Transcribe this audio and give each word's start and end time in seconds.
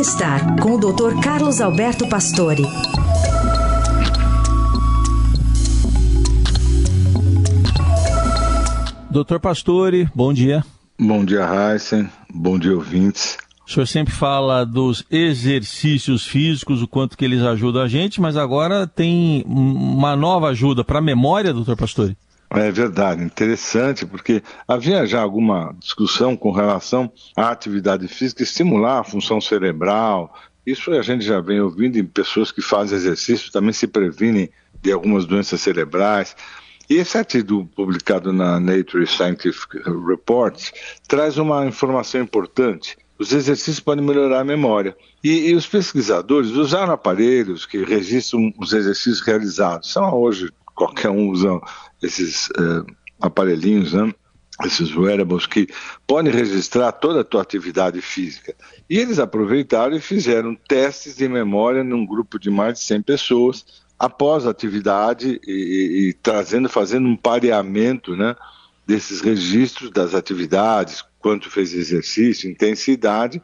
Bem-estar 0.00 0.58
com 0.62 0.76
o 0.76 0.78
Dr. 0.78 1.20
Carlos 1.22 1.60
Alberto 1.60 2.08
Pastore. 2.08 2.62
Doutor 9.10 9.38
Pastore, 9.38 10.08
bom 10.14 10.32
dia. 10.32 10.64
Bom 10.98 11.22
dia, 11.22 11.42
Heisen. 11.44 12.08
Bom 12.32 12.58
dia, 12.58 12.74
ouvintes. 12.74 13.36
O 13.68 13.70
senhor 13.70 13.84
sempre 13.84 14.14
fala 14.14 14.64
dos 14.64 15.04
exercícios 15.10 16.26
físicos, 16.26 16.80
o 16.80 16.88
quanto 16.88 17.14
que 17.14 17.26
eles 17.26 17.42
ajudam 17.42 17.82
a 17.82 17.86
gente, 17.86 18.22
mas 18.22 18.38
agora 18.38 18.86
tem 18.86 19.44
uma 19.46 20.16
nova 20.16 20.48
ajuda 20.48 20.82
para 20.82 21.00
a 21.00 21.02
memória, 21.02 21.52
doutor 21.52 21.76
Pastore? 21.76 22.16
É 22.52 22.70
verdade, 22.72 23.22
interessante, 23.22 24.04
porque 24.04 24.42
havia 24.66 25.06
já 25.06 25.20
alguma 25.20 25.72
discussão 25.78 26.36
com 26.36 26.50
relação 26.50 27.10
à 27.36 27.50
atividade 27.50 28.08
física 28.08 28.42
estimular 28.42 28.98
a 28.98 29.04
função 29.04 29.40
cerebral. 29.40 30.34
Isso 30.66 30.90
a 30.90 31.02
gente 31.02 31.24
já 31.24 31.40
vem 31.40 31.60
ouvindo 31.60 31.96
em 31.96 32.04
pessoas 32.04 32.50
que 32.50 32.60
fazem 32.60 32.98
exercício, 32.98 33.52
também 33.52 33.72
se 33.72 33.86
previnem 33.86 34.50
de 34.82 34.90
algumas 34.90 35.26
doenças 35.26 35.60
cerebrais. 35.60 36.34
E 36.88 36.96
esse 36.96 37.16
artigo 37.16 37.66
publicado 37.76 38.32
na 38.32 38.58
Nature 38.58 39.06
Scientific 39.06 39.80
Reports 40.08 40.72
traz 41.06 41.38
uma 41.38 41.64
informação 41.64 42.20
importante. 42.20 42.98
Os 43.16 43.32
exercícios 43.32 43.78
podem 43.78 44.04
melhorar 44.04 44.40
a 44.40 44.44
memória. 44.44 44.96
E, 45.22 45.50
e 45.50 45.54
os 45.54 45.68
pesquisadores 45.68 46.50
usaram 46.50 46.92
aparelhos 46.92 47.64
que 47.64 47.84
registram 47.84 48.52
os 48.58 48.72
exercícios 48.72 49.20
realizados. 49.20 49.92
São 49.92 50.12
hoje, 50.14 50.50
qualquer 50.80 51.10
um 51.10 51.28
usa 51.28 51.60
esses 52.02 52.48
uh, 52.48 52.86
aparelhinhos, 53.20 53.92
né? 53.92 54.14
esses 54.64 54.94
wearables 54.96 55.46
que 55.46 55.68
podem 56.06 56.32
registrar 56.32 56.92
toda 56.92 57.20
a 57.20 57.24
tua 57.24 57.42
atividade 57.42 58.00
física. 58.00 58.54
E 58.88 58.98
eles 58.98 59.18
aproveitaram 59.18 59.94
e 59.94 60.00
fizeram 60.00 60.54
testes 60.54 61.16
de 61.16 61.28
memória 61.28 61.84
num 61.84 62.06
grupo 62.06 62.38
de 62.38 62.50
mais 62.50 62.78
de 62.78 62.84
100 62.84 63.02
pessoas, 63.02 63.64
após 63.98 64.46
a 64.46 64.50
atividade 64.50 65.38
e, 65.46 65.52
e, 65.52 66.08
e 66.08 66.12
trazendo, 66.14 66.68
fazendo 66.68 67.08
um 67.08 67.16
pareamento 67.16 68.16
né, 68.16 68.34
desses 68.86 69.20
registros 69.20 69.90
das 69.90 70.14
atividades, 70.14 71.04
quanto 71.18 71.50
fez 71.50 71.74
exercício, 71.74 72.50
intensidade, 72.50 73.42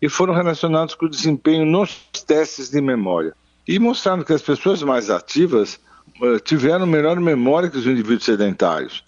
e 0.00 0.08
foram 0.08 0.34
relacionados 0.34 0.94
com 0.94 1.06
o 1.06 1.10
desempenho 1.10 1.66
nos 1.66 1.96
testes 2.26 2.70
de 2.70 2.80
memória. 2.80 3.34
E 3.66 3.78
mostraram 3.80 4.22
que 4.22 4.32
as 4.32 4.42
pessoas 4.42 4.82
mais 4.82 5.10
ativas 5.10 5.80
tiveram 6.44 6.86
melhor 6.86 7.18
memória 7.20 7.68
que 7.68 7.78
os 7.78 7.86
indivíduos 7.86 8.24
sedentários. 8.24 9.04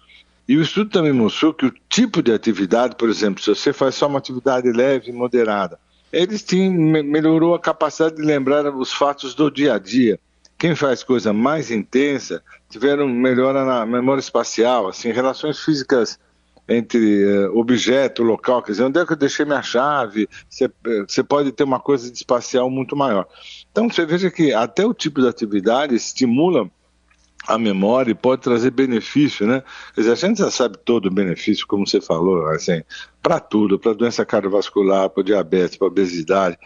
E 0.48 0.56
o 0.56 0.62
estudo 0.62 0.90
também 0.90 1.12
mostrou 1.12 1.52
que 1.52 1.66
o 1.66 1.74
tipo 1.88 2.22
de 2.22 2.32
atividade, 2.32 2.96
por 2.96 3.10
exemplo, 3.10 3.42
se 3.42 3.50
você 3.50 3.72
faz 3.72 3.94
só 3.94 4.06
uma 4.06 4.18
atividade 4.18 4.70
leve 4.70 5.10
e 5.10 5.12
moderada, 5.12 5.78
eles 6.12 6.42
tinham, 6.42 6.72
melhorou 6.72 7.54
a 7.54 7.60
capacidade 7.60 8.16
de 8.16 8.22
lembrar 8.22 8.74
os 8.74 8.92
fatos 8.92 9.34
do 9.34 9.50
dia 9.50 9.74
a 9.74 9.78
dia, 9.78 10.18
quem 10.58 10.74
faz 10.74 11.04
coisa 11.04 11.32
mais 11.32 11.70
intensa 11.70 12.42
tiveram 12.68 13.06
melhora 13.08 13.64
na 13.64 13.86
memória 13.86 14.20
espacial, 14.20 14.88
assim, 14.88 15.12
relações 15.12 15.60
físicas 15.60 16.18
entre 16.68 17.24
uh, 17.24 17.56
objeto, 17.56 18.22
local, 18.22 18.62
quer 18.62 18.72
dizer, 18.72 18.84
onde 18.84 18.98
é 18.98 19.06
que 19.06 19.12
eu 19.12 19.16
deixei 19.16 19.46
minha 19.46 19.62
chave? 19.62 20.28
Você 20.50 21.22
pode 21.22 21.52
ter 21.52 21.64
uma 21.64 21.80
coisa 21.80 22.10
de 22.10 22.16
espacial 22.16 22.68
muito 22.68 22.96
maior. 22.96 23.26
Então 23.70 23.88
você 23.88 24.04
veja 24.04 24.30
que 24.30 24.52
até 24.52 24.84
o 24.84 24.92
tipo 24.92 25.20
de 25.22 25.28
atividade 25.28 25.94
estimula 25.94 26.68
a 27.48 27.58
memória 27.58 28.12
e 28.12 28.14
pode 28.14 28.42
trazer 28.42 28.70
benefício, 28.70 29.46
né? 29.46 29.62
Quer 29.94 30.02
dizer, 30.02 30.12
a 30.12 30.16
gente 30.16 30.38
já 30.38 30.50
sabe 30.50 30.78
todo 30.84 31.06
o 31.06 31.10
benefício, 31.10 31.66
como 31.66 31.86
você 31.86 32.00
falou, 32.00 32.46
assim, 32.48 32.82
para 33.22 33.40
tudo, 33.40 33.78
para 33.78 33.94
doença 33.94 34.24
cardiovascular, 34.24 35.08
para 35.10 35.24
diabetes, 35.24 35.76
para 35.76 35.88
obesidade 35.88 36.58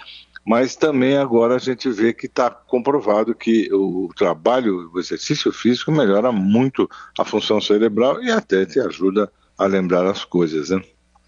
mas 0.44 0.74
também 0.74 1.16
agora 1.16 1.54
a 1.54 1.58
gente 1.58 1.88
vê 1.88 2.12
que 2.12 2.26
está 2.26 2.50
comprovado 2.50 3.34
que 3.34 3.72
o, 3.72 4.10
trabalho, 4.16 4.90
o 4.92 4.98
exercício 4.98 5.52
físico 5.52 5.92
melhora 5.92 6.32
muito 6.32 6.88
a 7.18 7.24
função 7.24 7.60
cerebral 7.60 8.22
e 8.22 8.30
até 8.30 8.66
te 8.66 8.80
ajuda 8.80 9.30
a 9.56 9.66
lembrar 9.66 10.04
as 10.04 10.24
coisas, 10.24 10.70
né? 10.70 10.82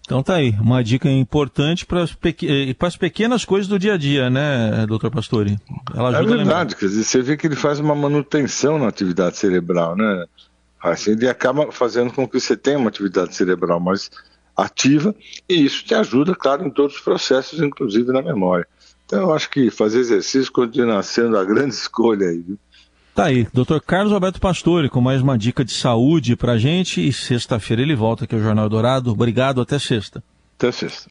Então 0.05 0.21
tá 0.21 0.35
aí, 0.35 0.51
uma 0.61 0.83
dica 0.83 1.09
importante 1.09 1.83
para 1.83 2.03
as, 2.03 2.13
pequ... 2.13 2.45
as 2.79 2.95
pequenas 2.95 3.43
coisas 3.43 3.67
do 3.67 3.79
dia 3.79 3.95
a 3.95 3.97
dia, 3.97 4.29
né, 4.29 4.85
doutor 4.87 5.09
Pastore? 5.09 5.57
Ela 5.95 6.09
ajuda 6.09 6.33
é 6.33 6.37
verdade, 6.37 6.75
quer 6.75 6.85
dizer, 6.85 7.03
você 7.03 7.21
vê 7.23 7.35
que 7.35 7.47
ele 7.47 7.55
faz 7.55 7.79
uma 7.79 7.95
manutenção 7.95 8.77
na 8.77 8.87
atividade 8.87 9.37
cerebral, 9.37 9.95
né? 9.95 10.25
Assim, 10.79 11.11
ele 11.11 11.27
acaba 11.27 11.71
fazendo 11.71 12.13
com 12.13 12.27
que 12.27 12.39
você 12.39 12.55
tenha 12.55 12.77
uma 12.77 12.89
atividade 12.89 13.33
cerebral 13.33 13.79
mais 13.79 14.11
ativa 14.55 15.15
e 15.49 15.65
isso 15.65 15.83
te 15.83 15.95
ajuda, 15.95 16.35
claro, 16.35 16.63
em 16.63 16.69
todos 16.69 16.97
os 16.97 17.01
processos, 17.01 17.59
inclusive 17.59 18.11
na 18.11 18.21
memória. 18.21 18.67
Então 19.05 19.21
eu 19.21 19.33
acho 19.33 19.49
que 19.49 19.71
fazer 19.71 19.99
exercício 19.99 20.51
continua 20.51 21.01
sendo 21.01 21.35
a 21.35 21.43
grande 21.43 21.73
escolha 21.75 22.29
aí. 22.29 22.39
Viu? 22.39 22.59
Tá 23.15 23.27
aí, 23.27 23.47
Dr. 23.53 23.79
Carlos 23.79 24.11
Alberto 24.11 24.41
Pastore 24.41 24.89
com 24.89 24.99
mais 24.99 25.21
uma 25.21 25.37
dica 25.37 25.63
de 25.63 25.71
saúde 25.71 26.35
pra 26.35 26.57
gente 26.57 26.99
e 27.07 27.13
sexta-feira 27.13 27.81
ele 27.81 27.95
volta 27.95 28.25
aqui 28.25 28.35
ao 28.35 28.41
Jornal 28.41 28.67
Dourado. 28.67 29.09
Obrigado, 29.09 29.61
até 29.61 29.79
sexta. 29.79 30.21
Até 30.57 30.69
sexta. 30.69 31.03